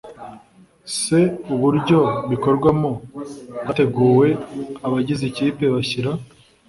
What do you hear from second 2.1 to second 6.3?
bikorwamo bwateguwe abagize ikipe bashyira